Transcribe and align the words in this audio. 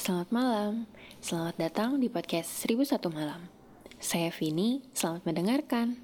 Selamat 0.00 0.32
malam, 0.32 0.88
selamat 1.20 1.60
datang 1.60 2.00
di 2.00 2.08
podcast 2.08 2.64
1001 2.64 3.12
Malam. 3.12 3.52
Saya 4.00 4.32
Vini, 4.32 4.80
selamat 4.96 5.28
mendengarkan. 5.28 6.00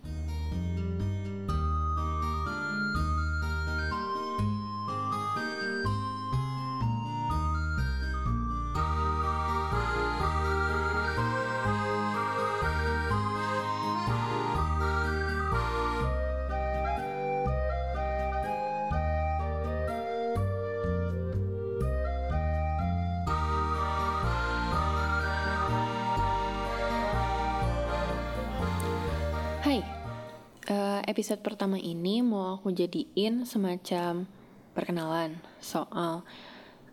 Eh, 30.66 31.00
episode 31.06 31.40
pertama 31.42 31.78
ini 31.78 32.22
mau 32.26 32.58
aku 32.58 32.74
jadiin 32.74 33.46
semacam 33.46 34.26
perkenalan 34.74 35.38
soal 35.62 36.26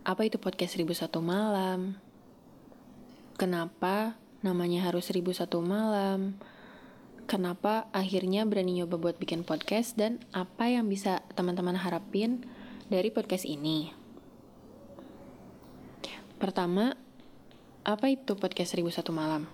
apa 0.04 0.28
itu 0.28 0.36
podcast 0.36 0.76
1001 0.76 1.10
malam, 1.24 1.96
kenapa 3.40 4.20
namanya 4.44 4.92
harus 4.92 5.08
1001 5.08 5.48
malam, 5.64 6.36
kenapa 7.26 7.88
akhirnya 7.96 8.44
berani 8.44 8.84
nyoba 8.84 9.00
buat 9.00 9.16
bikin 9.16 9.48
podcast, 9.48 9.96
dan 9.96 10.20
apa 10.36 10.68
yang 10.68 10.92
bisa 10.92 11.24
teman-teman 11.40 11.80
harapin 11.80 12.44
dari 12.92 13.16
podcast 13.16 13.48
ini. 13.48 13.96
Pertama, 16.36 17.00
apa 17.88 18.12
itu 18.12 18.36
podcast 18.36 18.76
1001 18.76 19.16
malam? 19.16 19.48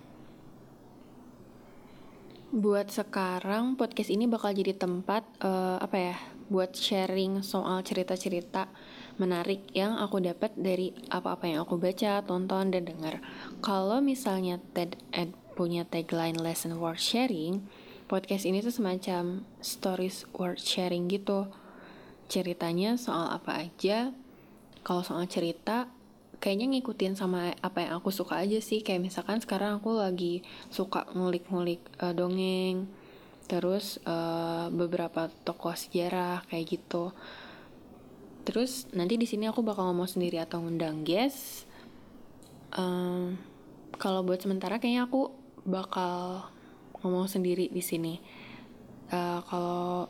Buat 2.50 2.90
sekarang 2.90 3.78
podcast 3.78 4.10
ini 4.10 4.26
bakal 4.26 4.50
jadi 4.50 4.74
tempat 4.74 5.22
eh, 5.38 5.78
apa 5.78 5.94
ya? 5.94 6.16
Buat 6.50 6.74
sharing 6.74 7.46
soal 7.46 7.78
cerita-cerita 7.86 8.66
menarik 9.22 9.70
yang 9.70 9.94
aku 9.94 10.18
dapat 10.18 10.50
dari 10.58 10.90
apa-apa 11.14 11.46
yang 11.46 11.62
aku 11.62 11.78
baca, 11.78 12.18
tonton 12.26 12.74
dan 12.74 12.90
dengar. 12.90 13.22
Kalau 13.62 14.02
misalnya 14.02 14.58
TED 14.74 14.98
Ed 15.14 15.30
punya 15.54 15.86
tagline 15.86 16.42
lesson 16.42 16.82
worth 16.82 16.98
sharing, 16.98 17.70
podcast 18.10 18.42
ini 18.42 18.58
tuh 18.58 18.74
semacam 18.74 19.46
stories 19.62 20.26
worth 20.34 20.58
sharing 20.58 21.06
gitu. 21.06 21.46
Ceritanya 22.26 22.98
soal 22.98 23.30
apa 23.30 23.70
aja. 23.70 24.10
Kalau 24.82 25.06
soal 25.06 25.30
cerita 25.30 25.86
kayaknya 26.40 26.72
ngikutin 26.72 27.14
sama 27.20 27.52
apa 27.60 27.84
yang 27.84 28.00
aku 28.00 28.08
suka 28.08 28.40
aja 28.40 28.58
sih. 28.58 28.80
Kayak 28.80 29.12
misalkan 29.12 29.38
sekarang 29.44 29.78
aku 29.78 30.00
lagi 30.00 30.40
suka 30.72 31.04
ngulik-ngulik 31.12 31.84
uh, 32.00 32.16
dongeng 32.16 32.88
terus 33.50 33.98
uh, 34.06 34.70
beberapa 34.70 35.26
tokoh 35.42 35.76
sejarah 35.76 36.46
kayak 36.48 36.80
gitu. 36.80 37.12
Terus 38.46 38.88
nanti 38.96 39.20
di 39.20 39.26
sini 39.28 39.50
aku 39.50 39.60
bakal 39.60 39.90
ngomong 39.90 40.08
sendiri 40.08 40.40
atau 40.40 40.64
ngundang 40.64 41.04
guest. 41.04 41.68
Um, 42.72 43.36
kalau 43.98 44.22
buat 44.22 44.40
sementara 44.40 44.78
kayaknya 44.78 45.10
aku 45.10 45.34
bakal 45.66 46.46
ngomong 47.02 47.28
sendiri 47.28 47.68
di 47.68 47.82
sini. 47.84 48.22
Uh, 49.10 49.42
kalau 49.50 50.06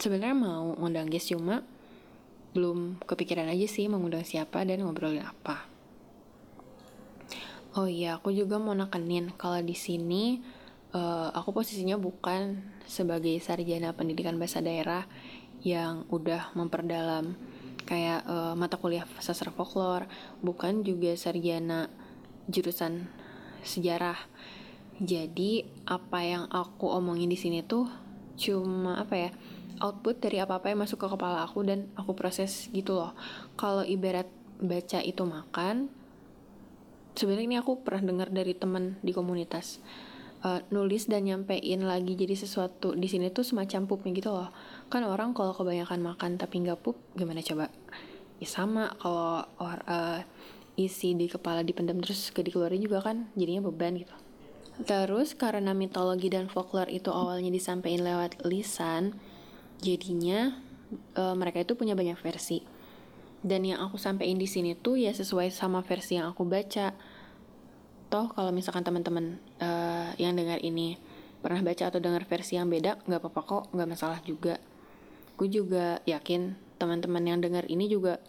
sebenarnya 0.00 0.34
mau 0.34 0.72
ngundang 0.80 1.12
guest 1.12 1.28
cuma 1.28 1.60
belum 2.52 3.00
kepikiran 3.04 3.48
aja 3.48 3.66
sih 3.68 3.88
mengundang 3.88 4.24
siapa 4.24 4.64
dan 4.64 4.84
ngobrolin 4.84 5.24
apa. 5.24 5.64
Oh 7.72 7.88
iya, 7.88 8.20
aku 8.20 8.36
juga 8.36 8.60
mau 8.60 8.76
nekenin 8.76 9.32
kalau 9.40 9.56
di 9.64 9.72
sini 9.72 10.44
uh, 10.92 11.32
aku 11.32 11.56
posisinya 11.56 11.96
bukan 11.96 12.60
sebagai 12.84 13.32
sarjana 13.40 13.96
pendidikan 13.96 14.36
bahasa 14.36 14.60
daerah 14.60 15.08
yang 15.64 16.04
udah 16.12 16.52
memperdalam 16.52 17.32
kayak 17.88 18.28
uh, 18.28 18.52
mata 18.52 18.76
kuliah 18.76 19.08
sastra 19.24 19.48
folklore, 19.48 20.04
bukan 20.44 20.84
juga 20.84 21.16
sarjana 21.16 21.88
jurusan 22.52 23.08
sejarah. 23.64 24.20
Jadi 25.00 25.64
apa 25.88 26.20
yang 26.22 26.44
aku 26.52 26.92
omongin 26.92 27.32
di 27.32 27.40
sini 27.40 27.64
tuh 27.64 27.88
cuma 28.36 29.00
apa 29.00 29.14
ya? 29.16 29.30
Output 29.82 30.22
dari 30.22 30.38
apa-apa 30.38 30.70
yang 30.70 30.86
masuk 30.86 31.02
ke 31.02 31.06
kepala 31.10 31.42
aku 31.42 31.66
dan 31.66 31.90
aku 31.98 32.14
proses 32.14 32.70
gitu 32.70 32.94
loh. 32.94 33.12
Kalau 33.58 33.82
ibarat 33.82 34.30
baca 34.62 35.02
itu 35.02 35.26
makan, 35.26 35.90
sebenarnya 37.18 37.46
ini 37.50 37.56
aku 37.58 37.82
pernah 37.82 38.14
dengar 38.14 38.28
dari 38.30 38.54
teman 38.54 38.96
di 39.02 39.10
komunitas. 39.10 39.82
Uh, 40.42 40.58
nulis 40.74 41.06
dan 41.06 41.22
nyampein 41.22 41.86
lagi 41.86 42.18
jadi 42.18 42.34
sesuatu 42.34 42.98
di 42.98 43.06
sini 43.06 43.30
tuh 43.30 43.46
semacam 43.46 43.86
pupnya 43.86 44.10
gitu 44.14 44.30
loh. 44.34 44.50
Kan 44.90 45.06
orang 45.06 45.34
kalau 45.34 45.54
kebanyakan 45.54 46.02
makan 46.02 46.34
tapi 46.38 46.62
nggak 46.62 46.82
pup, 46.82 46.98
gimana 47.14 47.42
coba? 47.42 47.70
Ya 48.42 48.48
sama 48.50 48.90
kalau 48.98 49.46
uh, 49.62 50.18
isi 50.74 51.14
di 51.14 51.30
kepala 51.30 51.62
dipendam 51.62 52.02
terus 52.02 52.34
ke 52.34 52.42
dikeluarin 52.42 52.82
juga 52.82 53.02
kan 53.06 53.30
jadinya 53.38 53.70
beban 53.70 53.94
gitu. 54.02 54.14
Terus 54.82 55.36
karena 55.36 55.76
mitologi 55.76 56.32
dan 56.32 56.48
folklore 56.48 56.90
itu 56.90 57.12
awalnya 57.12 57.52
disampaikan 57.52 58.02
lewat 58.02 58.42
lisan, 58.48 59.14
jadinya 59.80 60.52
uh, 61.16 61.34
mereka 61.38 61.64
itu 61.64 61.72
punya 61.78 61.96
banyak 61.96 62.18
versi. 62.20 62.60
Dan 63.42 63.66
yang 63.66 63.82
aku 63.82 63.98
sampaikan 63.98 64.38
di 64.38 64.46
sini 64.46 64.78
tuh 64.78 65.00
ya 65.00 65.10
sesuai 65.10 65.50
sama 65.50 65.82
versi 65.82 66.14
yang 66.18 66.30
aku 66.30 66.46
baca. 66.46 66.94
Toh 68.12 68.28
kalau 68.30 68.52
misalkan 68.54 68.84
teman-teman 68.86 69.40
uh, 69.58 70.14
yang 70.20 70.36
dengar 70.36 70.62
ini 70.62 71.00
pernah 71.42 71.58
baca 71.58 71.90
atau 71.90 71.98
dengar 71.98 72.22
versi 72.22 72.54
yang 72.54 72.70
beda 72.70 73.02
nggak 73.02 73.18
apa-apa 73.18 73.40
kok 73.42 73.64
nggak 73.74 73.88
masalah 73.88 74.20
juga. 74.22 74.62
Aku 75.34 75.50
juga 75.50 75.98
yakin 76.06 76.54
teman-teman 76.78 77.24
yang 77.26 77.38
dengar 77.42 77.66
ini 77.66 77.90
juga 77.90 78.22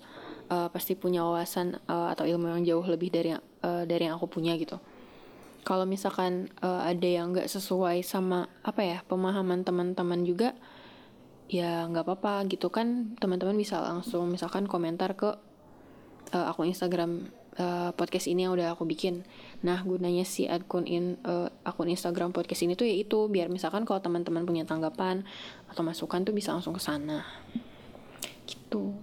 uh, 0.49 0.65
pasti 0.73 0.97
punya 0.97 1.21
wawasan 1.21 1.77
uh, 1.85 2.09
atau 2.09 2.25
ilmu 2.25 2.49
yang 2.57 2.61
jauh 2.65 2.85
lebih 2.89 3.13
dari 3.13 3.37
uh, 3.37 3.83
dari 3.85 4.09
yang 4.09 4.17
aku 4.17 4.25
punya 4.25 4.57
gitu. 4.57 4.81
Kalau 5.63 5.85
misalkan 5.85 6.49
uh, 6.65 6.83
ada 6.83 7.05
yang 7.07 7.31
nggak 7.31 7.47
sesuai 7.47 8.01
sama 8.01 8.49
apa 8.65 8.81
ya 8.81 8.97
pemahaman 9.05 9.61
teman-teman 9.61 10.25
juga 10.25 10.57
ya 11.51 11.85
nggak 11.89 12.07
apa-apa 12.07 12.47
gitu 12.49 12.71
kan 12.71 13.13
teman-teman 13.19 13.53
bisa 13.53 13.77
langsung 13.83 14.31
misalkan 14.31 14.65
komentar 14.65 15.13
ke 15.13 15.35
uh, 16.33 16.49
akun 16.49 16.71
Instagram 16.71 17.29
uh, 17.61 17.91
podcast 17.93 18.25
ini 18.25 18.45
yang 18.47 18.53
udah 18.57 18.73
aku 18.73 18.87
bikin. 18.89 19.23
Nah 19.61 19.81
gunanya 19.85 20.25
si 20.25 20.49
akun 20.49 20.89
in 20.89 21.21
uh, 21.23 21.49
akun 21.63 21.89
Instagram 21.89 22.33
podcast 22.33 22.65
ini 22.65 22.73
tuh 22.73 22.89
ya 22.89 22.95
itu 22.97 23.29
biar 23.29 23.47
misalkan 23.53 23.85
kalau 23.85 24.01
teman-teman 24.01 24.43
punya 24.43 24.65
tanggapan 24.65 25.23
atau 25.69 25.85
masukan 25.85 26.25
tuh 26.25 26.33
bisa 26.33 26.53
langsung 26.53 26.73
ke 26.73 26.81
sana. 26.81 27.25
Gitu. 28.49 28.93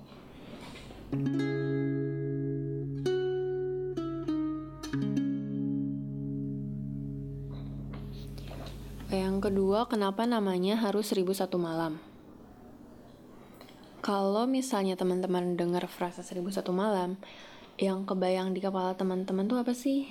Yang 9.10 9.50
kedua, 9.50 9.90
kenapa 9.90 10.22
namanya 10.22 10.78
harus 10.78 11.10
1001 11.10 11.50
malam? 11.58 11.98
Kalau 14.00 14.48
misalnya 14.48 14.96
teman-teman 14.96 15.60
dengar 15.60 15.84
frasa 15.84 16.24
seribu 16.24 16.48
satu 16.48 16.72
malam, 16.72 17.20
yang 17.76 18.08
kebayang 18.08 18.56
di 18.56 18.64
kepala 18.64 18.96
teman-teman 18.96 19.44
tuh 19.44 19.60
apa 19.60 19.76
sih? 19.76 20.08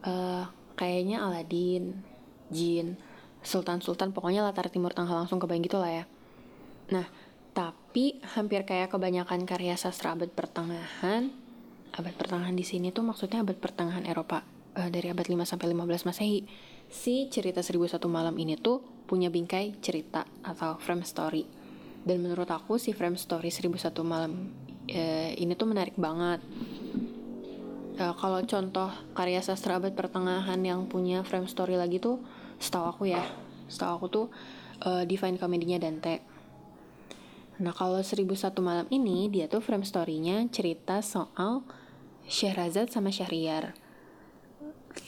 Uh, 0.00 0.48
kayaknya 0.72 1.20
Aladin, 1.20 2.00
Jin, 2.48 2.96
Sultan-Sultan, 3.44 4.16
pokoknya 4.16 4.40
latar 4.40 4.72
Timur 4.72 4.96
Tengah 4.96 5.12
langsung 5.12 5.36
kebayang 5.36 5.68
gitu 5.68 5.76
lah 5.76 6.00
ya. 6.00 6.04
Nah, 6.88 7.04
tapi 7.52 8.24
hampir 8.32 8.64
kayak 8.64 8.88
kebanyakan 8.88 9.44
karya 9.44 9.76
sastra 9.76 10.16
abad 10.16 10.32
pertengahan, 10.32 11.28
abad 11.92 12.14
pertengahan 12.16 12.56
di 12.56 12.64
sini 12.64 12.88
tuh 12.88 13.04
maksudnya 13.04 13.44
abad 13.44 13.60
pertengahan 13.60 14.08
Eropa 14.08 14.48
uh, 14.80 14.88
dari 14.88 15.12
abad 15.12 15.28
5 15.28 15.44
sampai 15.44 15.76
15 15.76 16.08
Masehi. 16.08 16.40
Si 16.88 17.28
cerita 17.28 17.60
1001 17.60 18.00
malam 18.08 18.32
ini 18.40 18.56
tuh 18.56 18.80
punya 19.04 19.28
bingkai 19.28 19.76
cerita 19.84 20.24
atau 20.40 20.80
frame 20.80 21.04
story 21.04 21.57
dan 22.06 22.22
menurut 22.22 22.48
aku 22.50 22.78
si 22.78 22.94
frame 22.94 23.18
story 23.18 23.50
1001 23.50 23.90
malam 24.04 24.52
eh, 24.88 25.36
ini 25.36 25.52
tuh 25.54 25.68
menarik 25.68 25.94
banget. 25.94 26.40
Uh, 27.98 28.14
kalau 28.14 28.38
contoh 28.46 28.94
karya 29.10 29.42
sastra 29.42 29.74
abad 29.74 29.90
pertengahan 29.90 30.62
yang 30.62 30.86
punya 30.86 31.26
frame 31.26 31.50
story 31.50 31.74
lagi 31.74 31.98
tuh 31.98 32.22
setahu 32.62 32.94
aku 32.94 33.02
ya 33.10 33.26
setahu 33.66 33.90
aku 33.98 34.06
tuh 34.06 34.26
uh, 34.86 35.02
Divine 35.02 35.34
Comedy-nya 35.34 35.82
Dante. 35.82 36.22
Nah 37.58 37.74
kalau 37.74 37.98
1001 37.98 38.54
malam 38.62 38.86
ini 38.94 39.26
dia 39.26 39.50
tuh 39.50 39.58
frame 39.58 39.82
story-nya 39.82 40.46
cerita 40.54 41.02
soal 41.02 41.66
Syahrazad 42.30 42.86
sama 42.86 43.10
Syahriar. 43.10 43.74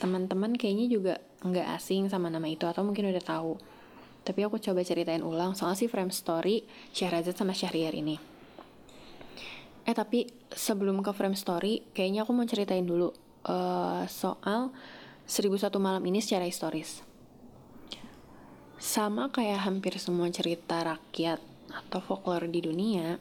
Teman-teman 0.03 0.59
kayaknya 0.59 0.91
juga 0.91 1.15
nggak 1.47 1.79
asing 1.79 2.11
sama 2.11 2.27
nama 2.27 2.51
itu 2.51 2.67
atau 2.67 2.83
mungkin 2.83 3.07
udah 3.07 3.23
tahu 3.23 3.55
tapi 4.31 4.47
aku 4.47 4.63
coba 4.63 4.87
ceritain 4.87 5.27
ulang 5.27 5.59
soal 5.59 5.75
si 5.75 5.91
frame 5.91 6.15
story 6.15 6.63
Syahrazad 6.95 7.35
sama 7.35 7.51
Syahriar 7.51 7.91
ini. 7.99 8.15
Eh 9.83 9.91
tapi 9.91 10.31
sebelum 10.55 11.03
ke 11.03 11.11
frame 11.11 11.35
story, 11.35 11.83
kayaknya 11.91 12.23
aku 12.23 12.31
mau 12.31 12.47
ceritain 12.47 12.87
dulu 12.87 13.11
uh, 13.51 14.07
soal 14.07 14.71
1001 15.27 15.67
malam 15.83 15.99
ini 16.07 16.23
secara 16.23 16.47
historis. 16.47 17.03
Sama 18.79 19.35
kayak 19.35 19.67
hampir 19.67 19.99
semua 19.99 20.31
cerita 20.31 20.79
rakyat 20.79 21.43
atau 21.75 21.99
folklore 21.99 22.47
di 22.47 22.63
dunia, 22.63 23.19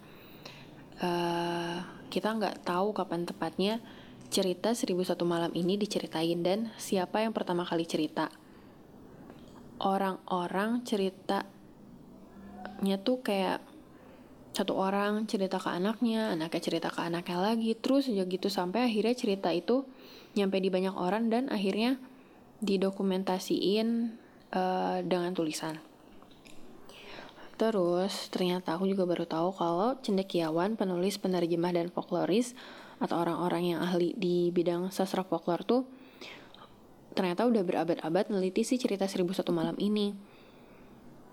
uh, 1.01 1.77
kita 2.13 2.37
nggak 2.37 2.69
tahu 2.69 2.93
kapan 2.93 3.25
tepatnya 3.25 3.81
cerita 4.29 4.77
1001 4.77 5.17
malam 5.25 5.49
ini 5.57 5.73
diceritain 5.73 6.37
dan 6.45 6.69
siapa 6.77 7.25
yang 7.25 7.33
pertama 7.33 7.65
kali 7.65 7.89
cerita. 7.89 8.29
Orang-orang 9.79 10.83
ceritanya 10.83 11.47
tuh 12.99 13.23
kayak 13.23 13.63
satu 14.51 14.75
orang 14.75 15.23
cerita 15.23 15.55
ke 15.55 15.71
anaknya, 15.71 16.35
anaknya 16.35 16.61
cerita 16.61 16.91
ke 16.91 16.99
anaknya 16.99 17.39
lagi, 17.39 17.71
terus 17.79 18.11
aja 18.11 18.27
gitu 18.27 18.51
sampai 18.51 18.91
akhirnya 18.91 19.15
cerita 19.15 19.49
itu 19.55 19.87
nyampe 20.35 20.59
di 20.59 20.67
banyak 20.67 20.95
orang 20.99 21.31
dan 21.31 21.47
akhirnya 21.47 21.95
didokumentasiin 22.59 24.19
uh, 24.51 24.99
dengan 25.05 25.31
tulisan. 25.31 25.79
Terus 27.59 28.31
ternyata 28.31 28.79
aku 28.79 28.87
juga 28.87 29.03
baru 29.03 29.27
tahu 29.27 29.51
kalau 29.51 29.99
cendekiawan, 29.99 30.79
penulis, 30.79 31.19
penerjemah 31.19 31.75
dan 31.75 31.91
folkloris 31.91 32.55
atau 32.99 33.19
orang-orang 33.19 33.75
yang 33.75 33.79
ahli 33.83 34.15
di 34.15 34.51
bidang 34.51 34.91
sastra 34.91 35.23
folklore 35.23 35.63
tuh 35.63 35.83
ternyata 37.19 37.43
udah 37.43 37.67
berabad-abad 37.67 38.31
meneliti 38.31 38.63
si 38.63 38.79
cerita 38.79 39.03
1001 39.03 39.43
malam 39.51 39.75
ini. 39.75 40.15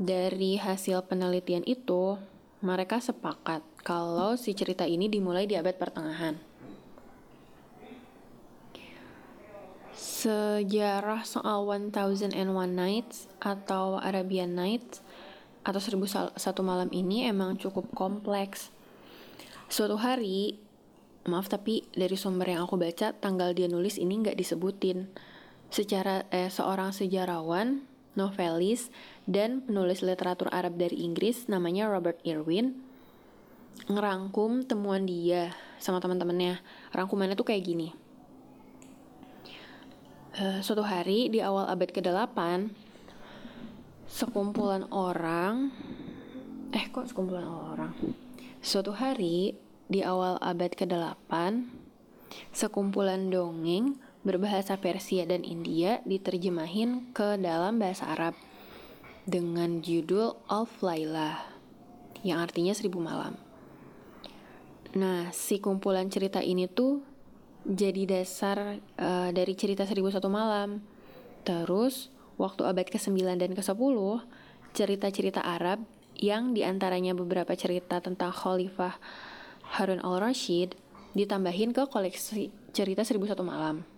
Dari 0.02 0.58
hasil 0.58 1.06
penelitian 1.06 1.62
itu, 1.62 2.18
mereka 2.58 2.98
sepakat 2.98 3.62
kalau 3.86 4.34
si 4.34 4.50
cerita 4.50 4.82
ini 4.82 5.06
dimulai 5.06 5.46
di 5.46 5.54
abad 5.54 5.78
pertengahan. 5.78 6.42
Sejarah 9.94 11.22
soal 11.22 11.62
1001 11.62 12.34
Nights 12.74 13.30
atau 13.38 14.02
Arabian 14.02 14.58
Nights 14.58 15.06
atau 15.62 15.78
1001 15.78 16.34
malam 16.66 16.90
ini 16.90 17.30
emang 17.30 17.54
cukup 17.62 17.94
kompleks. 17.94 18.74
Suatu 19.70 19.94
hari, 20.02 20.58
maaf 21.30 21.46
tapi 21.46 21.86
dari 21.94 22.18
sumber 22.18 22.58
yang 22.58 22.66
aku 22.66 22.74
baca, 22.74 23.14
tanggal 23.14 23.54
dia 23.54 23.70
nulis 23.70 24.02
ini 24.02 24.18
nggak 24.18 24.34
disebutin. 24.34 25.14
Secara 25.76 26.24
eh, 26.32 26.48
seorang 26.48 26.96
sejarawan 26.96 27.84
novelis, 28.16 28.88
dan 29.28 29.60
penulis 29.60 30.00
literatur 30.00 30.48
Arab 30.48 30.80
dari 30.80 31.04
Inggris 31.04 31.52
namanya 31.52 31.92
Robert 31.92 32.16
Irwin 32.24 32.80
ngerangkum 33.92 34.64
temuan 34.64 35.04
dia 35.04 35.52
sama 35.76 36.00
teman-temannya. 36.00 36.64
Rangkumannya 36.96 37.36
tuh 37.36 37.44
kayak 37.52 37.62
gini. 37.68 37.88
Uh, 40.36 40.60
suatu 40.64 40.84
hari 40.84 41.28
di 41.28 41.40
awal 41.40 41.68
abad 41.68 41.88
ke-8 41.92 42.68
sekumpulan 44.04 44.84
orang 44.92 45.72
eh 46.72 46.88
kok 46.88 47.08
sekumpulan 47.08 47.48
orang. 47.48 47.92
Suatu 48.60 48.92
hari 48.96 49.56
di 49.88 50.00
awal 50.04 50.40
abad 50.40 50.72
ke-8 50.72 51.32
sekumpulan 52.52 53.28
dongeng 53.32 53.96
berbahasa 54.26 54.74
Persia 54.74 55.22
dan 55.22 55.46
India 55.46 56.02
diterjemahin 56.02 57.14
ke 57.14 57.38
dalam 57.38 57.78
bahasa 57.78 58.10
Arab 58.10 58.34
dengan 59.22 59.78
judul 59.78 60.34
Alf 60.50 60.82
Laila 60.82 61.46
yang 62.26 62.42
artinya 62.42 62.74
seribu 62.74 62.98
malam. 62.98 63.38
Nah, 64.98 65.30
si 65.30 65.62
kumpulan 65.62 66.10
cerita 66.10 66.42
ini 66.42 66.66
tuh 66.66 67.06
jadi 67.62 68.18
dasar 68.18 68.82
uh, 68.98 69.30
dari 69.30 69.54
cerita 69.54 69.86
seribu 69.86 70.10
satu 70.10 70.26
malam. 70.26 70.82
Terus, 71.46 72.10
waktu 72.34 72.66
abad 72.66 72.90
ke-9 72.90 73.38
dan 73.38 73.54
ke-10, 73.54 73.96
cerita-cerita 74.74 75.38
Arab 75.46 75.86
yang 76.18 76.50
di 76.50 76.66
antaranya 76.66 77.14
beberapa 77.14 77.54
cerita 77.54 78.02
tentang 78.02 78.34
Khalifah 78.34 78.98
Harun 79.78 80.02
al-Rashid 80.02 80.74
ditambahin 81.14 81.70
ke 81.70 81.86
koleksi 81.86 82.50
cerita 82.74 83.06
seribu 83.06 83.30
satu 83.30 83.46
malam. 83.46 83.95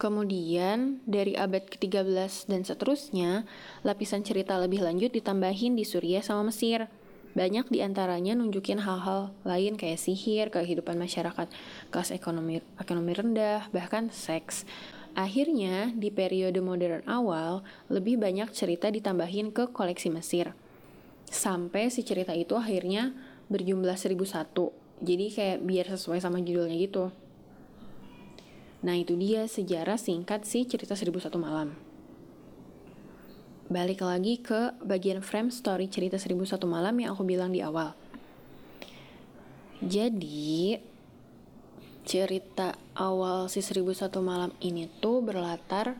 Kemudian, 0.00 1.04
dari 1.04 1.36
abad 1.36 1.68
ke-13 1.68 2.48
dan 2.48 2.64
seterusnya, 2.64 3.44
lapisan 3.84 4.24
cerita 4.24 4.56
lebih 4.56 4.80
lanjut 4.80 5.12
ditambahin 5.12 5.76
di 5.76 5.84
Suriah 5.84 6.24
sama 6.24 6.48
Mesir. 6.48 6.88
Banyak 7.36 7.68
di 7.68 7.84
antaranya 7.84 8.32
nunjukin 8.32 8.80
hal-hal 8.80 9.28
lain 9.44 9.76
kayak 9.76 10.00
sihir, 10.00 10.48
kehidupan 10.48 10.96
masyarakat, 10.96 11.52
kelas 11.92 12.16
ekonomi, 12.16 12.64
ekonomi 12.80 13.12
rendah, 13.12 13.68
bahkan 13.76 14.08
seks. 14.08 14.64
Akhirnya, 15.12 15.92
di 15.92 16.08
periode 16.08 16.64
modern 16.64 17.04
awal, 17.04 17.60
lebih 17.92 18.16
banyak 18.16 18.48
cerita 18.56 18.88
ditambahin 18.88 19.52
ke 19.52 19.68
koleksi 19.68 20.08
Mesir. 20.08 20.56
Sampai 21.28 21.92
si 21.92 22.08
cerita 22.08 22.32
itu 22.32 22.56
akhirnya 22.56 23.12
berjumlah 23.52 24.00
1001. 24.00 24.72
Jadi 25.04 25.26
kayak 25.28 25.58
biar 25.60 25.86
sesuai 25.92 26.24
sama 26.24 26.40
judulnya 26.40 26.80
gitu. 26.80 27.12
Nah 28.80 28.96
itu 28.96 29.12
dia 29.16 29.44
sejarah 29.44 30.00
singkat 30.00 30.48
si 30.48 30.64
cerita 30.64 30.96
1001 30.96 31.36
malam. 31.36 31.76
Balik 33.70 34.02
lagi 34.02 34.40
ke 34.42 34.74
bagian 34.82 35.22
frame 35.22 35.52
story 35.52 35.86
cerita 35.86 36.18
1001 36.18 36.58
malam 36.66 36.94
yang 36.98 37.14
aku 37.14 37.22
bilang 37.22 37.54
di 37.54 37.62
awal. 37.62 37.94
Jadi 39.80 40.80
cerita 42.02 42.74
awal 42.98 43.46
si 43.46 43.62
1001 43.62 44.10
malam 44.24 44.50
ini 44.58 44.90
tuh 44.98 45.22
berlatar 45.22 45.94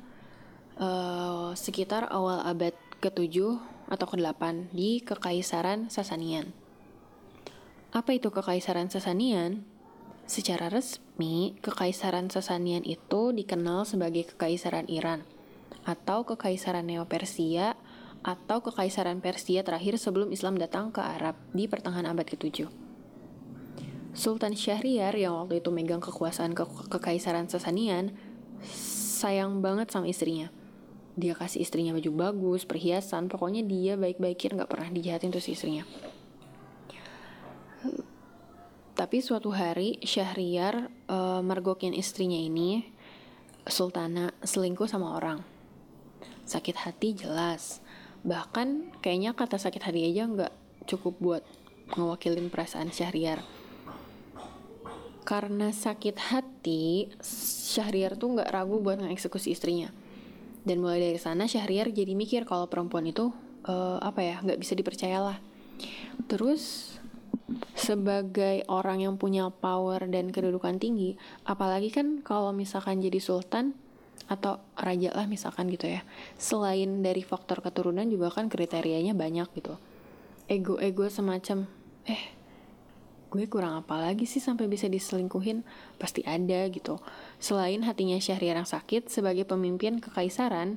uh, 0.80 1.54
sekitar 1.54 2.08
awal 2.10 2.42
abad 2.42 2.74
ke-7 2.98 3.36
atau 3.90 4.06
ke-8 4.06 4.72
di 4.74 4.98
Kekaisaran 5.04 5.92
Sasanian. 5.92 6.50
Apa 7.90 8.16
itu 8.16 8.34
Kekaisaran 8.34 8.90
Sasanian? 8.90 9.62
Secara 10.30 10.70
resmi, 10.70 11.58
Kekaisaran 11.58 12.30
Sasanian 12.30 12.86
itu 12.86 13.34
dikenal 13.34 13.82
sebagai 13.82 14.30
Kekaisaran 14.30 14.86
Iran 14.86 15.26
atau 15.82 16.22
Kekaisaran 16.22 16.86
Neo-Persia 16.86 17.74
atau 18.22 18.62
Kekaisaran 18.62 19.18
Persia 19.18 19.66
terakhir 19.66 19.98
sebelum 19.98 20.30
Islam 20.30 20.54
datang 20.54 20.94
ke 20.94 21.02
Arab 21.02 21.34
di 21.50 21.66
pertengahan 21.66 22.06
abad 22.06 22.30
ke-7. 22.30 22.70
Sultan 24.14 24.54
Syahriar 24.54 25.18
yang 25.18 25.34
waktu 25.34 25.58
itu 25.58 25.74
megang 25.74 25.98
kekuasaan 25.98 26.54
ke 26.54 26.62
Kekaisaran 26.94 27.50
Sasanian 27.50 28.14
sayang 28.62 29.58
banget 29.58 29.90
sama 29.90 30.06
istrinya. 30.06 30.54
Dia 31.18 31.34
kasih 31.34 31.66
istrinya 31.66 31.90
baju 31.90 32.30
bagus, 32.30 32.62
perhiasan, 32.70 33.26
pokoknya 33.26 33.66
dia 33.66 33.98
baik-baikin 33.98 34.54
gak 34.62 34.70
pernah 34.70 34.94
dijahatin 34.94 35.34
si 35.42 35.58
istrinya. 35.58 35.82
Tapi 39.00 39.24
suatu 39.24 39.48
hari 39.48 39.96
Syahriar 40.04 40.92
uh, 41.08 41.40
mergokin 41.40 41.96
istrinya 41.96 42.36
ini 42.36 42.84
Sultana 43.64 44.36
selingkuh 44.44 44.84
sama 44.84 45.16
orang. 45.16 45.40
Sakit 46.44 46.76
hati 46.84 47.16
jelas. 47.16 47.80
Bahkan 48.28 49.00
kayaknya 49.00 49.32
kata 49.32 49.56
sakit 49.56 49.88
hati 49.88 50.04
aja 50.04 50.28
nggak 50.28 50.52
cukup 50.84 51.16
buat 51.16 51.42
ngewakilin 51.96 52.52
perasaan 52.52 52.92
Syahriar. 52.92 53.40
Karena 55.24 55.72
sakit 55.72 56.20
hati, 56.20 57.08
Syahriar 57.72 58.20
tuh 58.20 58.36
nggak 58.36 58.52
ragu 58.52 58.84
buat 58.84 59.00
ngeksekusi 59.00 59.56
istrinya. 59.56 59.88
Dan 60.60 60.84
mulai 60.84 61.00
dari 61.00 61.16
sana 61.16 61.48
Syahriar 61.48 61.88
jadi 61.88 62.12
mikir 62.12 62.44
kalau 62.44 62.68
perempuan 62.68 63.08
itu 63.08 63.32
uh, 63.64 63.96
apa 64.04 64.20
ya 64.20 64.36
nggak 64.44 64.60
bisa 64.60 64.76
dipercayalah. 64.76 65.40
Terus 66.28 66.99
sebagai 67.80 68.68
orang 68.68 69.00
yang 69.00 69.14
punya 69.16 69.48
power 69.48 70.04
dan 70.04 70.28
kedudukan 70.28 70.76
tinggi, 70.76 71.16
apalagi 71.48 71.88
kan 71.88 72.20
kalau 72.20 72.52
misalkan 72.52 73.00
jadi 73.00 73.16
sultan 73.16 73.72
atau 74.28 74.60
raja 74.76 75.10
lah 75.16 75.24
misalkan 75.24 75.72
gitu 75.72 75.88
ya. 75.88 76.04
Selain 76.36 77.00
dari 77.00 77.24
faktor 77.24 77.64
keturunan 77.64 78.04
juga 78.06 78.28
kan 78.28 78.52
kriterianya 78.52 79.16
banyak 79.16 79.48
gitu. 79.56 79.80
Ego-ego 80.46 81.08
semacam 81.08 81.64
eh 82.04 82.36
gue 83.30 83.46
kurang 83.46 83.78
apa 83.78 83.94
lagi 84.10 84.26
sih 84.26 84.42
sampai 84.42 84.66
bisa 84.66 84.84
diselingkuhin 84.90 85.64
pasti 85.96 86.20
ada 86.28 86.68
gitu. 86.68 87.00
Selain 87.40 87.80
hatinya 87.80 88.20
Syahriar 88.20 88.60
yang 88.60 88.68
sakit 88.68 89.08
sebagai 89.08 89.48
pemimpin 89.48 90.04
kekaisaran, 90.04 90.76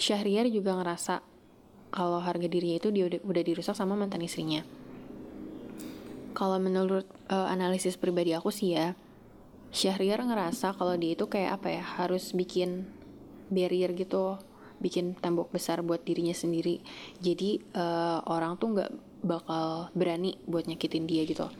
Syahriar 0.00 0.50
juga 0.50 0.74
ngerasa 0.74 1.22
kalau 1.94 2.20
harga 2.20 2.48
dirinya 2.50 2.82
itu 2.82 2.90
dia 2.90 3.06
udah, 3.06 3.20
udah 3.22 3.42
dirusak 3.44 3.72
sama 3.72 3.96
mantan 3.96 4.20
istrinya 4.20 4.60
kalau 6.38 6.62
menurut 6.62 7.02
uh, 7.26 7.50
analisis 7.50 7.98
pribadi 7.98 8.30
aku 8.30 8.54
sih 8.54 8.78
ya 8.78 8.94
Syahriar 9.74 10.22
ngerasa 10.22 10.78
kalau 10.78 10.94
dia 10.94 11.18
itu 11.18 11.26
kayak 11.26 11.60
apa 11.60 11.68
ya 11.74 11.84
harus 11.98 12.30
bikin 12.30 12.86
barrier 13.50 13.90
gitu 13.98 14.38
bikin 14.78 15.18
tembok 15.18 15.50
besar 15.50 15.82
buat 15.82 16.06
dirinya 16.06 16.32
sendiri. 16.32 16.78
Jadi 17.18 17.58
uh, 17.74 18.22
orang 18.30 18.54
tuh 18.56 18.78
nggak 18.78 18.90
bakal 19.26 19.90
berani 19.92 20.38
buat 20.46 20.70
nyakitin 20.70 21.04
dia 21.10 21.26
gitu. 21.26 21.50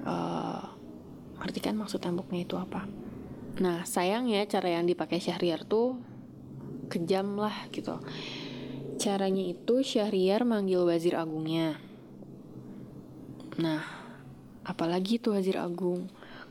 Uh, 0.00 0.64
ngerti 1.38 1.60
kan 1.60 1.76
maksud 1.76 2.00
temboknya 2.00 2.48
itu 2.48 2.56
apa? 2.56 2.88
Nah 3.60 3.84
sayangnya 3.84 4.48
cara 4.48 4.80
yang 4.80 4.88
dipakai 4.88 5.20
Syahriar 5.20 5.68
tuh 5.68 6.00
kejam 6.88 7.36
lah 7.36 7.68
gitu. 7.68 8.00
Caranya 8.96 9.44
itu 9.44 9.84
Syahriar 9.84 10.48
manggil 10.48 10.80
wazir 10.88 11.14
agungnya 11.14 11.89
nah 13.60 13.84
apalagi 14.64 15.20
tuh 15.20 15.36
wazir 15.36 15.60
agung 15.60 16.08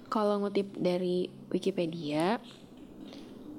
kalau 0.10 0.42
ngutip 0.42 0.70
dari 0.78 1.30
Wikipedia 1.50 2.38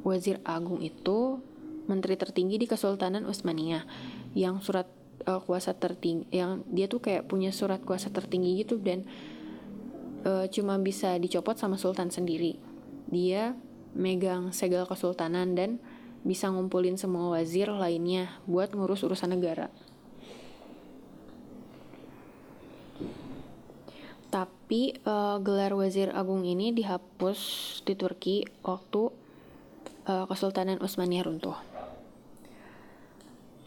wazir 0.07 0.39
agung 0.47 0.81
itu 0.81 1.43
menteri 1.91 2.15
tertinggi 2.15 2.57
di 2.63 2.67
Kesultanan 2.71 3.27
Utsmaniyah 3.27 3.83
yang 4.39 4.63
surat 4.63 4.87
uh, 5.27 5.43
kuasa 5.43 5.75
tertinggi 5.75 6.31
yang 6.31 6.63
dia 6.71 6.87
tuh 6.87 7.03
kayak 7.03 7.27
punya 7.27 7.51
surat 7.51 7.83
kuasa 7.83 8.09
tertinggi 8.15 8.63
gitu 8.63 8.79
dan 8.79 9.05
uh, 10.25 10.47
cuma 10.49 10.79
bisa 10.79 11.17
dicopot 11.19 11.59
sama 11.59 11.77
sultan 11.77 12.09
sendiri. 12.09 12.57
Dia 13.11 13.59
megang 13.91 14.55
segel 14.55 14.87
kesultanan 14.87 15.59
dan 15.59 15.83
bisa 16.23 16.47
ngumpulin 16.53 16.95
semua 16.95 17.35
wazir 17.35 17.67
lainnya 17.67 18.31
buat 18.47 18.71
ngurus 18.71 19.03
urusan 19.03 19.35
negara. 19.35 19.73
Tapi 24.31 24.95
uh, 25.03 25.43
gelar 25.43 25.75
wazir 25.75 26.15
agung 26.15 26.47
ini 26.47 26.71
dihapus 26.71 27.41
di 27.83 27.99
Turki 27.99 28.47
waktu 28.63 29.11
uh, 30.07 30.25
Kesultanan 30.31 30.79
Utsmaniyah 30.79 31.27
runtuh. 31.27 31.59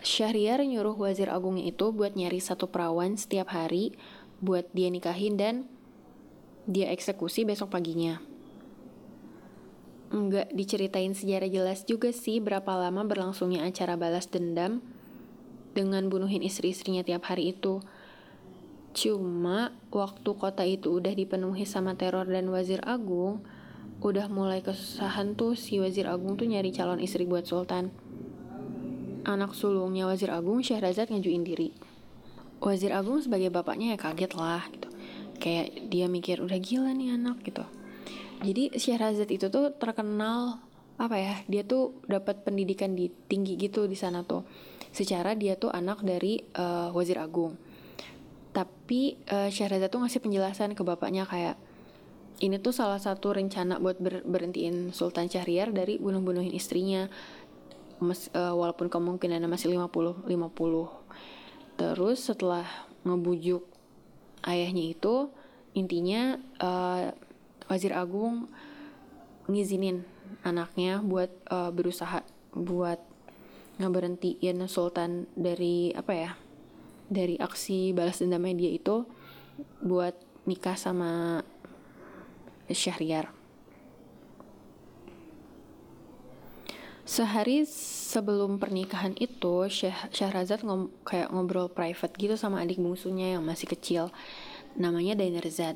Syahriar 0.03 0.59
nyuruh 0.63 0.99
wazir 0.99 1.31
agungnya 1.31 1.71
itu 1.71 1.95
buat 1.95 2.15
nyari 2.15 2.43
satu 2.43 2.67
perawan 2.67 3.15
setiap 3.15 3.55
hari 3.55 3.95
buat 4.43 4.67
dia 4.75 4.91
nikahin 4.91 5.39
dan 5.39 5.55
dia 6.67 6.91
eksekusi 6.91 7.47
besok 7.47 7.71
paginya. 7.71 8.19
Enggak 10.11 10.51
diceritain 10.51 11.15
sejarah 11.15 11.47
jelas 11.47 11.87
juga 11.87 12.11
sih 12.11 12.43
berapa 12.43 12.69
lama 12.75 13.07
berlangsungnya 13.07 13.63
acara 13.63 13.95
balas 13.95 14.27
dendam 14.27 14.83
dengan 15.73 16.05
bunuhin 16.11 16.43
istri-istrinya 16.43 17.01
tiap 17.01 17.23
hari 17.31 17.55
itu. 17.55 17.79
Cuma 18.93 19.73
waktu 19.89 20.29
kota 20.37 20.63
itu 20.63 21.01
udah 21.01 21.13
dipenuhi 21.17 21.65
sama 21.65 21.97
teror 21.97 22.29
dan 22.29 22.47
wazir 22.53 22.79
agung, 22.85 23.41
udah 23.99 24.29
mulai 24.29 24.61
kesusahan 24.61 25.33
tuh 25.33 25.57
si 25.57 25.81
wazir 25.81 26.05
agung 26.05 26.37
tuh 26.37 26.45
nyari 26.45 26.69
calon 26.69 27.01
istri 27.01 27.25
buat 27.25 27.49
sultan 27.49 27.89
anak 29.23 29.55
sulungnya 29.55 30.05
Wazir 30.05 30.29
Agung 30.29 30.59
Syahrazad 30.59 31.09
ngajuin 31.09 31.43
diri. 31.43 31.71
Wazir 32.63 32.95
Agung 32.95 33.19
sebagai 33.19 33.51
bapaknya 33.51 33.95
ya 33.95 33.97
kaget 33.99 34.31
lah 34.35 34.63
gitu. 34.71 34.87
Kayak 35.39 35.67
dia 35.91 36.05
mikir 36.07 36.39
udah 36.39 36.59
gila 36.59 36.91
nih 36.95 37.15
anak 37.15 37.43
gitu. 37.43 37.63
Jadi 38.43 38.75
Syahrazad 38.75 39.27
itu 39.31 39.47
tuh 39.47 39.71
terkenal 39.75 40.59
apa 40.99 41.15
ya? 41.19 41.35
Dia 41.47 41.63
tuh 41.63 42.03
dapat 42.07 42.43
pendidikan 42.43 42.95
di 42.95 43.11
tinggi 43.11 43.59
gitu 43.59 43.87
di 43.87 43.95
sana 43.95 44.23
tuh. 44.23 44.47
Secara 44.93 45.33
dia 45.33 45.57
tuh 45.57 45.73
anak 45.73 46.05
dari 46.05 46.39
uh, 46.55 46.93
Wazir 46.93 47.19
Agung. 47.19 47.55
Tapi 48.53 49.17
uh, 49.33 49.49
Syahrazad 49.49 49.89
tuh 49.89 50.05
ngasih 50.05 50.21
penjelasan 50.21 50.77
ke 50.77 50.85
bapaknya 50.85 51.25
kayak 51.25 51.57
ini 52.41 52.57
tuh 52.61 52.73
salah 52.73 53.01
satu 53.01 53.33
rencana 53.33 53.77
buat 53.81 53.97
ber 53.97 54.21
berhentiin 54.25 54.93
Sultan 54.93 55.29
Syahriar 55.29 55.73
dari 55.73 55.97
bunuh-bunuhin 55.97 56.53
istrinya. 56.53 57.09
Mes, 58.03 58.27
uh, 58.35 58.51
walaupun 58.53 58.91
kemungkinannya 58.91 59.47
masih 59.47 59.71
50 59.71 60.27
50 60.27 60.33
terus 61.79 62.19
setelah 62.19 62.67
ngebujuk 63.07 63.63
ayahnya 64.43 64.91
itu 64.91 65.31
intinya 65.73 66.37
uh, 66.59 67.15
wazir 67.71 67.95
agung 67.95 68.51
ngizinin 69.49 70.05
anaknya 70.45 71.01
buat 71.01 71.31
uh, 71.49 71.71
berusaha 71.73 72.21
buat 72.53 73.01
ngeberhentiin 73.81 74.61
sultan 74.69 75.25
dari 75.33 75.89
apa 75.97 76.13
ya 76.13 76.31
dari 77.07 77.35
aksi 77.39 77.91
balas 77.91 78.19
dendamnya 78.21 78.67
dia 78.67 78.71
itu 78.75 79.07
buat 79.83 80.15
nikah 80.47 80.75
sama 80.75 81.41
Syahriar 82.71 83.43
Sehari 87.03 87.67
sebelum 87.67 88.63
pernikahan 88.63 89.11
itu, 89.19 89.67
Syah 89.67 90.07
Syahrazad 90.07 90.63
ngom 90.63 90.87
kayak 91.03 91.35
ngobrol 91.35 91.67
private 91.67 92.15
gitu 92.15 92.39
sama 92.39 92.63
adik 92.63 92.79
bungsunya 92.79 93.35
yang 93.35 93.43
masih 93.43 93.67
kecil. 93.67 94.07
Namanya 94.79 95.19
Dainerzad. 95.19 95.75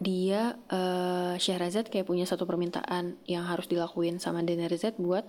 Dia 0.00 0.56
uh, 0.72 1.36
Syahrazad 1.36 1.92
kayak 1.92 2.08
punya 2.08 2.24
satu 2.24 2.48
permintaan 2.48 3.20
yang 3.28 3.44
harus 3.44 3.68
dilakuin 3.68 4.16
sama 4.16 4.40
Dainerzad 4.40 4.96
buat 4.96 5.28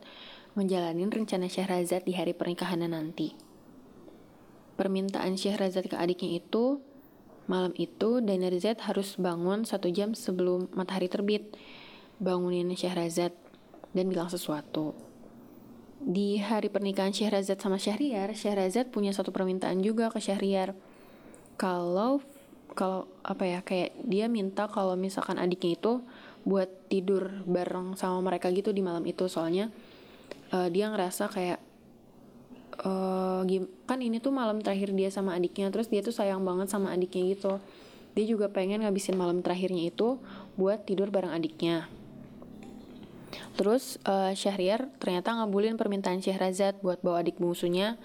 menjalani 0.55 1.03
rencana 1.03 1.51
Syahrazad 1.51 2.07
di 2.07 2.15
hari 2.15 2.31
pernikahannya 2.31 2.87
nanti. 2.87 3.46
Permintaan 4.77 5.33
Syahrazad 5.35 5.89
ke 5.89 5.97
adiknya 5.97 6.37
itu 6.37 6.79
malam 7.49 7.73
itu 7.73 8.21
Dainerzad 8.21 8.77
harus 8.85 9.17
bangun 9.17 9.65
satu 9.65 9.89
jam 9.89 10.13
sebelum 10.13 10.69
matahari 10.77 11.09
terbit. 11.09 11.57
Bangunin 12.21 12.69
Syahrazad 12.77 13.33
dan 13.93 14.05
bilang 14.09 14.29
sesuatu. 14.29 14.93
Di 15.97 16.37
hari 16.37 16.69
pernikahan 16.69 17.09
Syahrazad 17.09 17.57
sama 17.57 17.81
Syahriar, 17.81 18.37
Syahrazad 18.37 18.93
punya 18.93 19.09
satu 19.09 19.33
permintaan 19.33 19.81
juga 19.81 20.13
ke 20.13 20.21
Syahriar. 20.21 20.77
Kalau 21.57 22.21
kalau 22.77 23.09
apa 23.25 23.43
ya 23.49 23.59
kayak 23.65 23.97
dia 24.05 24.29
minta 24.29 24.69
kalau 24.69 24.93
misalkan 24.93 25.41
adiknya 25.41 25.73
itu 25.73 26.05
buat 26.45 26.69
tidur 26.87 27.43
bareng 27.49 27.97
sama 27.97 28.21
mereka 28.21 28.53
gitu 28.53 28.69
di 28.69 28.85
malam 28.85 29.01
itu 29.09 29.25
soalnya 29.25 29.73
uh, 30.53 30.69
dia 30.69 30.87
ngerasa 30.93 31.27
kayak 31.27 31.59
uh, 32.83 33.41
kan 33.87 33.99
ini 34.01 34.19
tuh 34.19 34.33
malam 34.35 34.59
terakhir 34.59 34.91
dia 34.93 35.09
sama 35.09 35.33
adiknya 35.33 35.71
terus 35.71 35.87
dia 35.87 36.03
tuh 36.03 36.13
sayang 36.13 36.43
banget 36.43 36.67
sama 36.69 36.93
adiknya 36.93 37.33
gitu 37.37 37.61
dia 38.17 38.25
juga 38.25 38.49
pengen 38.49 38.81
ngabisin 38.81 39.15
malam 39.15 39.45
terakhirnya 39.45 39.93
itu 39.93 40.17
buat 40.57 40.83
tidur 40.83 41.13
bareng 41.13 41.31
adiknya 41.31 41.87
Terus 43.57 43.97
uh, 44.05 44.31
Syahriar 44.37 44.85
ternyata 45.01 45.33
ngabulin 45.33 45.75
permintaan 45.75 46.21
Syahrazad 46.21 46.77
buat 46.85 47.01
bawa 47.01 47.25
adik 47.25 47.41
bungsunya 47.41 47.97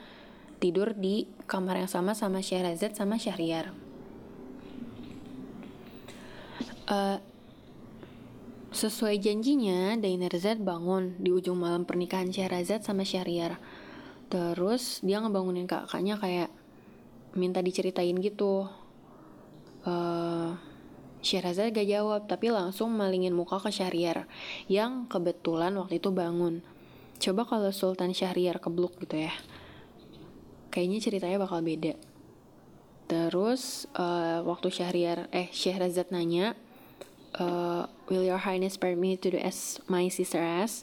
tidur 0.59 0.97
di 0.97 1.29
kamar 1.45 1.85
yang 1.85 1.91
sama 1.91 2.17
sama 2.17 2.41
Syahrazad 2.41 2.97
sama 2.97 3.21
Syahriar. 3.21 3.77
Uh, 6.89 7.21
sesuai 8.73 9.21
janjinya, 9.21 9.95
Dainerzad 10.01 10.57
bangun 10.65 11.21
di 11.21 11.29
ujung 11.29 11.61
malam 11.61 11.85
pernikahan 11.85 12.33
Syahrazad 12.33 12.81
sama 12.81 13.05
Syahriar. 13.05 13.61
Terus 14.33 15.05
dia 15.05 15.21
ngebangunin 15.21 15.69
kakaknya 15.69 16.17
kayak 16.17 16.49
minta 17.37 17.61
diceritain 17.61 18.17
gitu. 18.17 18.65
Uh, 19.85 20.57
Syahrazad 21.23 21.71
gak 21.71 21.87
jawab, 21.87 22.27
tapi 22.27 22.51
langsung 22.51 22.91
malingin 22.99 23.31
muka 23.31 23.63
ke 23.63 23.71
Syahriar, 23.71 24.27
yang 24.67 25.07
kebetulan 25.07 25.71
waktu 25.79 26.03
itu 26.03 26.11
bangun. 26.11 26.67
Coba 27.23 27.47
kalau 27.47 27.71
Sultan 27.71 28.11
Syahriar 28.11 28.59
kebluk 28.59 28.99
gitu 28.99 29.23
ya. 29.23 29.35
Kayaknya 30.75 30.99
ceritanya 30.99 31.39
bakal 31.39 31.63
beda. 31.63 31.95
Terus 33.07 33.87
uh, 33.95 34.43
waktu 34.43 34.75
Syahriar, 34.75 35.31
eh 35.31 35.47
Syahrazad 35.55 36.11
nanya, 36.11 36.59
uh, 37.39 37.87
Will 38.11 38.27
your 38.27 38.43
highness 38.43 38.75
permit 38.75 39.23
to 39.23 39.31
do 39.31 39.39
as 39.39 39.79
my 39.87 40.11
sister 40.11 40.43
as? 40.43 40.83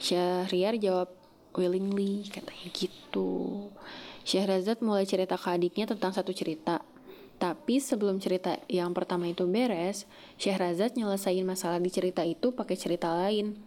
Syahriar 0.00 0.80
jawab, 0.80 1.12
willingly, 1.56 2.26
katanya 2.28 2.68
gitu. 2.74 3.70
Syahrazad 4.26 4.82
mulai 4.82 5.06
cerita 5.06 5.38
ke 5.38 5.48
adiknya 5.52 5.86
tentang 5.86 6.10
satu 6.10 6.34
cerita 6.34 6.82
tapi 7.34 7.82
sebelum 7.82 8.22
cerita 8.22 8.62
yang 8.70 8.94
pertama 8.94 9.26
itu 9.26 9.44
beres, 9.44 10.06
Syahrazad 10.38 10.94
nyelesain 10.94 11.42
masalah 11.42 11.82
di 11.82 11.90
cerita 11.90 12.22
itu 12.22 12.54
pakai 12.54 12.76
cerita 12.78 13.10
lain. 13.10 13.58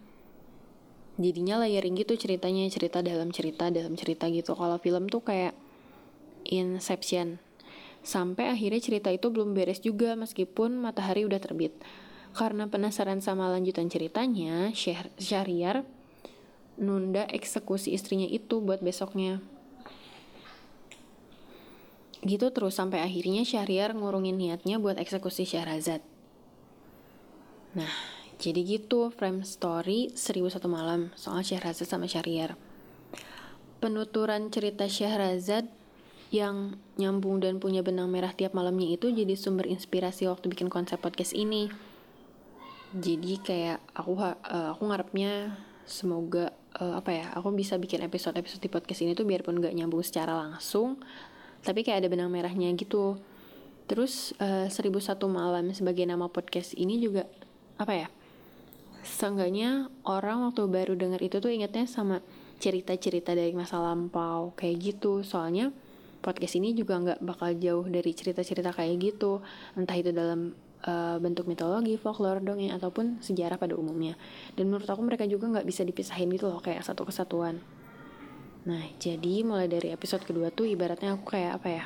Jadinya 1.18 1.60
layering 1.66 1.98
gitu 1.98 2.14
ceritanya, 2.14 2.64
cerita 2.70 3.02
dalam 3.02 3.34
cerita 3.34 3.68
dalam 3.68 3.98
cerita 3.98 4.30
gitu. 4.30 4.54
Kalau 4.54 4.78
film 4.80 5.10
tuh 5.10 5.20
kayak 5.22 5.52
Inception. 6.48 7.42
Sampai 8.00 8.48
akhirnya 8.48 8.80
cerita 8.80 9.12
itu 9.12 9.28
belum 9.28 9.52
beres 9.52 9.84
juga 9.84 10.16
meskipun 10.16 10.80
matahari 10.80 11.28
udah 11.28 11.42
terbit. 11.42 11.76
Karena 12.32 12.70
penasaran 12.70 13.20
sama 13.20 13.50
lanjutan 13.52 13.90
ceritanya, 13.90 14.72
Syahriar 15.18 15.84
nunda 16.78 17.26
eksekusi 17.28 17.92
istrinya 17.92 18.24
itu 18.24 18.62
buat 18.62 18.80
besoknya. 18.80 19.42
Gitu 22.22 22.50
terus 22.50 22.74
sampai 22.74 23.02
akhirnya 23.02 23.46
Syahriar 23.46 23.94
ngurungin 23.94 24.38
niatnya 24.38 24.82
buat 24.82 24.98
eksekusi 24.98 25.46
Syahrazad. 25.46 26.02
Nah, 27.78 27.92
jadi 28.38 28.64
gitu 28.64 29.10
frame 29.14 29.46
story 29.46 30.10
1001 30.14 30.58
malam 30.66 31.10
soal 31.14 31.42
Syahrazad 31.42 31.86
sama 31.86 32.10
Syahriar. 32.10 32.58
Penuturan 33.78 34.50
cerita 34.50 34.90
Syahrazad 34.90 35.70
yang 36.34 36.76
nyambung 37.00 37.40
dan 37.40 37.56
punya 37.56 37.80
benang 37.80 38.12
merah 38.12 38.34
tiap 38.36 38.52
malamnya 38.52 38.92
itu 38.92 39.08
jadi 39.08 39.32
sumber 39.32 39.64
inspirasi 39.64 40.28
waktu 40.28 40.52
bikin 40.52 40.68
konsep 40.68 41.00
podcast 41.00 41.32
ini 41.32 41.72
jadi 42.92 43.32
kayak 43.40 43.78
aku 43.96 44.16
uh, 44.16 44.36
aku 44.76 44.82
ngarepnya 44.88 45.56
semoga 45.84 46.52
uh, 46.76 47.00
apa 47.00 47.10
ya 47.10 47.26
aku 47.32 47.48
bisa 47.56 47.80
bikin 47.80 48.04
episode 48.04 48.36
episode 48.36 48.60
di 48.60 48.68
podcast 48.68 49.00
ini 49.00 49.16
tuh 49.16 49.24
biarpun 49.24 49.56
nggak 49.56 49.72
nyambung 49.72 50.04
secara 50.04 50.36
langsung 50.36 51.00
tapi 51.62 51.82
kayak 51.82 52.06
ada 52.06 52.08
benang 52.08 52.30
merahnya 52.30 52.70
gitu. 52.78 53.18
Terus 53.88 54.36
uh, 54.38 54.68
seribu 54.68 55.00
satu 55.00 55.26
malam 55.26 55.72
sebagai 55.72 56.04
nama 56.04 56.28
podcast 56.28 56.76
ini 56.76 57.00
juga 57.00 57.24
apa 57.80 57.94
ya 57.96 58.08
seenggaknya 59.02 59.88
orang 60.04 60.50
waktu 60.50 60.68
baru 60.68 60.92
dengar 60.98 61.22
itu 61.24 61.40
tuh 61.40 61.48
ingetnya 61.48 61.88
sama 61.88 62.20
cerita-cerita 62.58 63.32
dari 63.32 63.54
masa 63.56 63.80
lampau 63.80 64.52
kayak 64.58 64.76
gitu. 64.92 65.24
Soalnya 65.24 65.72
podcast 66.20 66.58
ini 66.58 66.76
juga 66.76 67.00
nggak 67.00 67.20
bakal 67.24 67.56
jauh 67.56 67.86
dari 67.88 68.12
cerita-cerita 68.12 68.76
kayak 68.76 68.94
gitu. 69.00 69.40
Entah 69.78 69.96
itu 69.96 70.12
dalam 70.12 70.52
uh, 70.84 71.16
bentuk 71.18 71.48
mitologi, 71.50 71.98
folklore, 71.98 72.44
dongeng 72.44 72.74
ataupun 72.74 73.18
sejarah 73.24 73.58
pada 73.58 73.74
umumnya. 73.74 74.14
Dan 74.54 74.70
menurut 74.70 74.86
aku 74.86 75.02
mereka 75.02 75.24
juga 75.24 75.48
nggak 75.50 75.66
bisa 75.66 75.82
dipisahin 75.82 76.30
gitu 76.30 76.46
loh 76.46 76.60
kayak 76.62 76.84
satu 76.84 77.08
kesatuan. 77.08 77.58
Nah 78.68 78.84
jadi 79.00 79.42
mulai 79.42 79.66
dari 79.66 79.90
episode 79.94 80.22
kedua 80.28 80.52
tuh 80.52 80.68
ibaratnya 80.68 81.16
aku 81.16 81.34
kayak 81.34 81.62
apa 81.62 81.68
ya 81.70 81.84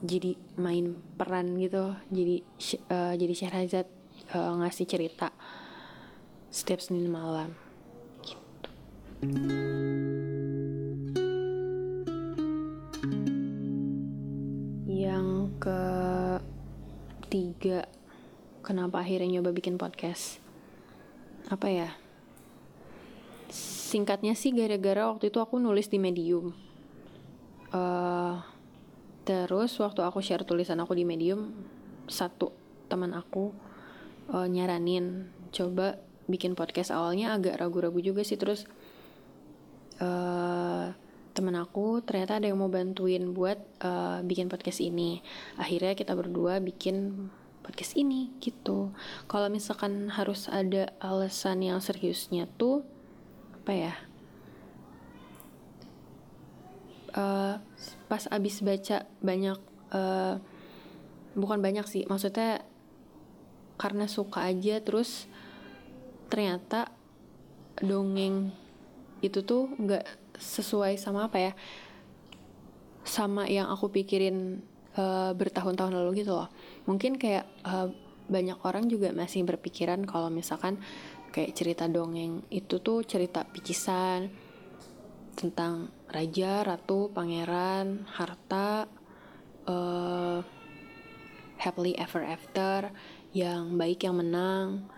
jadi 0.00 0.32
main 0.56 0.96
peran 1.20 1.60
gitu 1.60 1.92
jadi 2.08 2.40
uh, 2.88 3.14
jadi 3.14 3.34
Syahrazad 3.36 3.86
uh, 4.32 4.52
ngasih 4.64 4.88
cerita 4.88 5.28
setiap 6.50 6.80
Senin 6.82 7.06
malam. 7.06 7.54
Gitu. 8.24 9.69
Kenapa 18.70 19.02
akhirnya 19.02 19.42
nyoba 19.42 19.50
bikin 19.50 19.74
podcast? 19.74 20.38
Apa 21.50 21.66
ya? 21.66 21.90
Singkatnya 23.50 24.38
sih 24.38 24.54
gara-gara 24.54 25.10
waktu 25.10 25.34
itu 25.34 25.42
aku 25.42 25.58
nulis 25.58 25.90
di 25.90 25.98
medium. 25.98 26.54
Uh, 27.74 28.38
terus 29.26 29.74
waktu 29.82 30.06
aku 30.06 30.22
share 30.22 30.46
tulisan 30.46 30.78
aku 30.78 30.94
di 30.94 31.02
medium 31.02 31.50
satu 32.06 32.54
teman 32.86 33.10
aku 33.10 33.50
uh, 34.30 34.46
nyaranin 34.46 35.26
coba 35.50 35.98
bikin 36.30 36.54
podcast. 36.54 36.94
Awalnya 36.94 37.34
agak 37.34 37.58
ragu-ragu 37.58 37.98
juga 37.98 38.22
sih 38.22 38.38
terus 38.38 38.70
uh, 39.98 40.94
temen 41.34 41.58
aku 41.58 42.06
ternyata 42.06 42.38
ada 42.38 42.46
yang 42.46 42.62
mau 42.62 42.70
bantuin 42.70 43.34
buat 43.34 43.58
uh, 43.82 44.22
bikin 44.22 44.46
podcast 44.46 44.78
ini. 44.78 45.26
Akhirnya 45.58 45.98
kita 45.98 46.14
berdua 46.14 46.62
bikin 46.62 47.26
podcast 47.70 47.94
ini 47.94 48.34
gitu. 48.42 48.90
Kalau 49.30 49.46
misalkan 49.46 50.10
harus 50.10 50.50
ada 50.50 50.90
alasan 50.98 51.62
yang 51.62 51.78
seriusnya 51.78 52.50
tuh 52.58 52.82
apa 53.62 53.70
ya? 53.70 53.94
Uh, 57.14 57.62
pas 58.10 58.26
abis 58.30 58.58
baca 58.58 59.06
banyak 59.22 59.58
uh, 59.94 60.42
bukan 61.34 61.58
banyak 61.62 61.86
sih 61.86 62.02
maksudnya 62.06 62.62
karena 63.78 64.06
suka 64.06 64.46
aja 64.46 64.78
terus 64.78 65.30
ternyata 66.30 66.90
dongeng 67.82 68.54
itu 69.22 69.42
tuh 69.42 69.70
nggak 69.74 70.06
sesuai 70.38 70.96
sama 70.98 71.26
apa 71.26 71.50
ya 71.50 71.52
sama 73.02 73.50
yang 73.50 73.66
aku 73.72 73.90
pikirin 73.90 74.62
uh, 74.94 75.32
bertahun-tahun 75.34 75.96
lalu 75.96 76.22
gitu 76.24 76.36
loh 76.36 76.48
mungkin 76.84 77.16
kayak 77.20 77.48
uh, 77.66 77.90
banyak 78.30 78.58
orang 78.62 78.86
juga 78.86 79.10
masih 79.10 79.42
berpikiran 79.42 80.06
kalau 80.06 80.30
misalkan 80.30 80.78
kayak 81.34 81.54
cerita 81.54 81.90
dongeng 81.90 82.46
itu 82.50 82.78
tuh 82.78 83.02
cerita 83.02 83.42
picisan 83.46 84.30
tentang 85.34 85.90
raja, 86.10 86.66
ratu, 86.66 87.08
pangeran, 87.14 88.04
harta, 88.10 88.90
uh, 89.64 90.42
happily 91.56 91.94
ever 91.96 92.22
after, 92.26 92.90
yang 93.30 93.78
baik 93.78 94.04
yang 94.04 94.18
menang, 94.18 94.90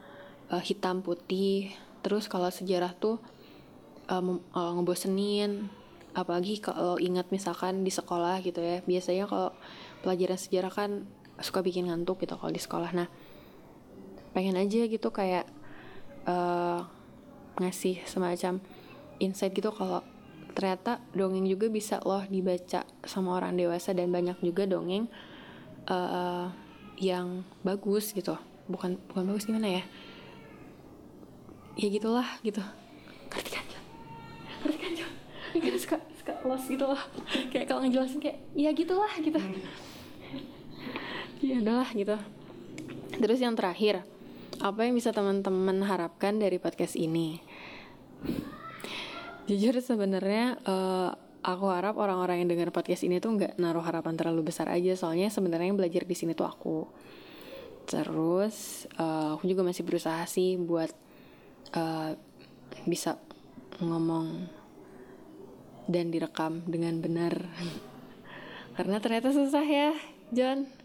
uh, 0.49 0.59
hitam 0.59 1.05
putih. 1.05 1.71
Terus 2.03 2.27
kalau 2.27 2.49
sejarah 2.51 2.97
tuh 2.97 3.21
uh, 4.09 4.25
uh, 4.57 4.73
ngebosenin 4.77 5.71
apalagi 6.13 6.61
kalau 6.61 7.01
ingat 7.01 7.33
misalkan 7.33 7.85
di 7.85 7.93
sekolah 7.93 8.45
gitu 8.45 8.61
ya 8.61 8.85
biasanya 8.85 9.25
kalau 9.25 9.51
pelajaran 10.05 10.37
sejarah 10.37 10.73
kan 10.73 10.91
suka 11.43 11.61
bikin 11.61 11.91
ngantuk 11.91 12.23
gitu 12.23 12.39
kalau 12.39 12.53
di 12.55 12.63
sekolah. 12.63 12.91
Nah 12.95 13.09
pengen 14.33 14.57
aja 14.57 14.89
gitu 14.89 15.09
kayak 15.13 15.45
uh, 16.25 16.87
ngasih 17.61 18.01
semacam 18.09 18.63
insight 19.21 19.53
gitu 19.53 19.69
kalau 19.71 20.01
ternyata 20.57 21.01
dongeng 21.13 21.45
juga 21.49 21.69
bisa 21.69 22.01
loh 22.05 22.25
dibaca 22.29 22.85
sama 23.05 23.37
orang 23.37 23.57
dewasa 23.57 23.93
dan 23.93 24.09
banyak 24.09 24.41
juga 24.41 24.65
dongeng 24.65 25.09
uh, 25.89 26.49
yang 26.97 27.45
bagus 27.61 28.17
gitu. 28.17 28.39
Bukan 28.71 28.97
bukan 29.13 29.25
bagus 29.29 29.45
gimana 29.45 29.69
ya? 29.69 29.83
Ya 31.77 31.89
gitulah 31.89 32.29
gitu. 32.41 32.61
Ngerti 33.29 33.51
kan 33.51 33.67
ngerti 34.63 34.79
kan 34.79 34.93
suka 35.77 35.97
lost 36.47 36.67
gitu 36.71 36.87
kayak 37.51 37.67
kalau 37.67 37.83
ngejelasin 37.83 38.23
kayak 38.23 38.39
ya 38.55 38.71
gitulah 38.71 39.11
gitu 39.19 39.39
ya 41.43 41.59
udahlah 41.59 41.91
gitu. 41.91 42.17
Terus 43.19 43.39
yang 43.43 43.59
terakhir 43.59 44.07
apa 44.63 44.87
yang 44.87 44.95
bisa 44.95 45.11
teman-teman 45.11 45.83
harapkan 45.83 46.39
dari 46.39 46.63
podcast 46.63 46.95
ini? 46.95 47.43
Jujur 49.51 49.75
sebenarnya 49.83 50.55
uh, 50.63 51.11
aku 51.43 51.67
harap 51.75 51.99
orang-orang 51.99 52.47
yang 52.47 52.55
dengar 52.55 52.71
podcast 52.71 53.03
ini 53.03 53.19
tuh 53.19 53.35
nggak 53.35 53.59
naruh 53.59 53.83
harapan 53.83 54.15
terlalu 54.15 54.55
besar 54.55 54.71
aja. 54.71 54.95
Soalnya 54.95 55.35
sebenarnya 55.35 55.75
yang 55.75 55.79
belajar 55.79 56.07
di 56.07 56.15
sini 56.15 56.33
tuh 56.39 56.47
aku. 56.47 56.87
Terus 57.91 58.87
uh, 59.03 59.35
aku 59.35 59.51
juga 59.51 59.67
masih 59.67 59.83
berusaha 59.83 60.23
sih 60.31 60.55
buat 60.55 60.95
uh, 61.75 62.15
bisa 62.87 63.19
ngomong 63.83 64.47
dan 65.91 66.15
direkam 66.15 66.63
dengan 66.71 67.03
benar. 67.03 67.35
Karena 68.79 69.03
ternyata 69.03 69.35
susah 69.35 69.67
ya 69.67 69.91
John 70.31 70.82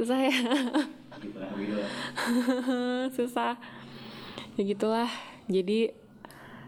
susah 0.00 0.18
ya. 0.24 0.32
Susah. 3.16 3.60
Ya 4.56 4.62
gitulah. 4.64 5.12
Jadi 5.44 5.92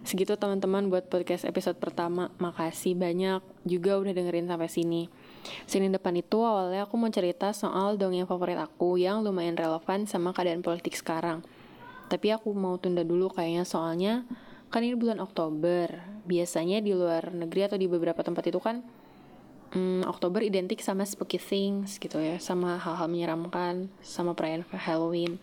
segitu 0.05 0.37
teman-teman 0.37 0.93
buat 0.93 1.09
podcast 1.09 1.49
episode 1.49 1.81
pertama. 1.81 2.29
Makasih 2.37 2.93
banyak 2.93 3.41
juga 3.65 3.97
udah 3.97 4.13
dengerin 4.13 4.53
sampai 4.53 4.69
sini. 4.69 5.09
Senin 5.65 5.97
depan 5.97 6.13
itu 6.21 6.45
awalnya 6.45 6.85
aku 6.85 7.01
mau 7.01 7.09
cerita 7.09 7.57
soal 7.57 7.97
dongeng 7.97 8.29
favorit 8.29 8.61
aku 8.61 9.01
yang 9.01 9.25
lumayan 9.25 9.57
relevan 9.57 10.05
sama 10.05 10.37
keadaan 10.37 10.61
politik 10.61 10.93
sekarang. 10.93 11.41
Tapi 12.13 12.37
aku 12.37 12.53
mau 12.53 12.77
tunda 12.77 13.01
dulu 13.01 13.33
kayaknya 13.33 13.65
soalnya 13.65 14.29
kan 14.69 14.85
ini 14.85 14.93
bulan 14.93 15.25
Oktober. 15.25 15.89
Biasanya 16.29 16.85
di 16.85 16.93
luar 16.93 17.33
negeri 17.33 17.65
atau 17.65 17.81
di 17.81 17.89
beberapa 17.89 18.21
tempat 18.21 18.45
itu 18.53 18.61
kan 18.61 18.85
hmm, 19.73 20.05
Oktober 20.07 20.45
identik 20.45 20.81
sama 20.85 21.05
spooky 21.09 21.41
things 21.41 21.97
gitu 21.97 22.21
ya 22.21 22.39
sama 22.39 22.79
hal-hal 22.79 23.09
menyeramkan 23.09 23.89
sama 24.05 24.37
perayaan 24.37 24.65
Halloween. 24.73 25.41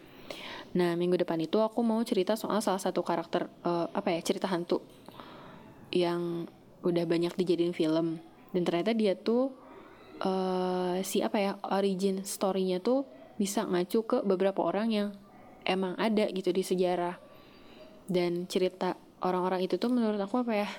Nah 0.78 0.94
minggu 0.94 1.18
depan 1.18 1.42
itu 1.42 1.58
aku 1.60 1.82
mau 1.82 2.00
cerita 2.06 2.38
soal 2.38 2.62
salah 2.62 2.82
satu 2.82 3.02
karakter 3.02 3.50
uh, 3.66 3.90
apa 3.90 4.14
ya 4.14 4.22
cerita 4.22 4.46
hantu 4.46 4.86
yang 5.90 6.46
udah 6.86 7.04
banyak 7.10 7.34
dijadiin 7.34 7.74
film. 7.74 8.22
Dan 8.54 8.62
ternyata 8.66 8.94
dia 8.94 9.18
tuh 9.18 9.54
uh, 10.22 11.02
si 11.02 11.22
apa 11.22 11.38
ya 11.38 11.52
origin 11.74 12.22
storynya 12.22 12.82
tuh 12.82 13.06
bisa 13.38 13.66
ngacu 13.66 14.06
ke 14.06 14.18
beberapa 14.26 14.62
orang 14.62 14.88
yang 14.94 15.10
emang 15.66 15.98
ada 15.98 16.30
gitu 16.30 16.54
di 16.54 16.62
sejarah. 16.62 17.18
Dan 18.10 18.50
cerita 18.50 18.98
orang-orang 19.22 19.66
itu 19.66 19.78
tuh 19.78 19.90
menurut 19.90 20.18
aku 20.22 20.42
apa 20.42 20.54
ya 20.66 20.70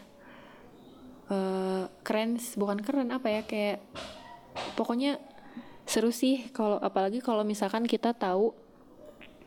uh, 1.31 1.87
keren 2.05 2.37
bukan 2.59 2.79
keren 2.83 3.09
apa 3.15 3.31
ya 3.31 3.43
kayak 3.47 3.79
pokoknya 4.75 5.23
seru 5.87 6.15
sih 6.15 6.51
kalau 6.55 6.79
apalagi 6.79 7.19
kalau 7.19 7.43
misalkan 7.43 7.87
kita 7.87 8.15
tahu 8.15 8.55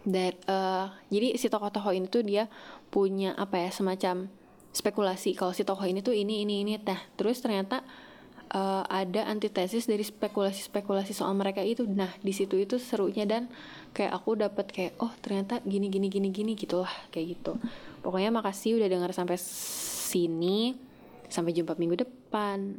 that 0.08 0.36
uh, 0.48 0.92
jadi 1.08 1.40
si 1.40 1.48
tokoh-tokoh 1.48 1.96
ini 1.96 2.08
tuh 2.12 2.24
dia 2.24 2.52
punya 2.92 3.32
apa 3.40 3.64
ya 3.64 3.70
semacam 3.72 4.28
spekulasi 4.74 5.38
kalau 5.38 5.54
si 5.56 5.64
tokoh 5.64 5.86
ini 5.86 6.04
tuh 6.04 6.18
ini 6.18 6.44
ini 6.44 6.66
ini. 6.66 6.74
Nah 6.82 7.00
terus 7.16 7.40
ternyata 7.40 7.86
uh, 8.52 8.84
ada 8.90 9.30
antitesis 9.30 9.88
dari 9.88 10.04
spekulasi-spekulasi 10.04 11.16
soal 11.16 11.32
mereka 11.38 11.64
itu. 11.64 11.88
Nah 11.88 12.12
di 12.20 12.34
situ 12.36 12.60
itu 12.60 12.76
serunya 12.82 13.24
dan 13.24 13.48
kayak 13.96 14.12
aku 14.12 14.36
dapat 14.36 14.68
kayak 14.74 14.94
oh 15.00 15.14
ternyata 15.24 15.62
gini 15.64 15.88
gini 15.88 16.12
gini 16.12 16.34
gini 16.34 16.52
gitulah 16.58 16.92
kayak 17.14 17.40
gitu. 17.40 17.56
Pokoknya 18.04 18.34
makasih 18.34 18.82
udah 18.82 18.90
dengar 18.92 19.14
sampai 19.16 19.40
sini. 19.40 20.92
Sampai 21.34 21.58
jumpa 21.58 21.74
minggu 21.82 21.98
depan. 21.98 22.78